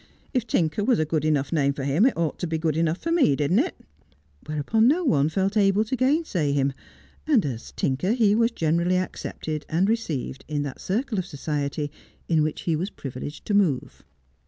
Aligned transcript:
'If 0.33 0.47
Tinker 0.47 0.83
was 0.83 0.97
a 0.97 1.05
good 1.05 1.23
enough 1.23 1.53
name 1.53 1.73
for 1.73 1.83
him 1.83 2.07
it 2.07 2.17
ought 2.17 2.39
to 2.39 2.47
be 2.47 2.57
good 2.57 2.75
enough 2.75 2.97
for 2.97 3.11
me, 3.11 3.35
didn't 3.35 3.59
it?' 3.59 3.75
whereupon 4.47 4.87
no 4.87 5.03
one 5.03 5.29
felt 5.29 5.55
able 5.55 5.83
to 5.83 5.95
gainsay 5.95 6.53
him, 6.53 6.73
and 7.27 7.45
as 7.45 7.71
Tinker 7.73 8.13
he 8.13 8.33
was 8.33 8.49
generally 8.49 8.97
accepted 8.97 9.63
and 9.69 9.87
received 9.87 10.43
in 10.47 10.63
that 10.63 10.81
circle 10.81 11.19
of 11.19 11.27
society 11.27 11.91
in 12.27 12.41
which 12.41 12.61
he 12.61 12.75
was 12.75 12.89
privileged 12.89 13.45
to 13.45 13.53
move. 13.53 14.01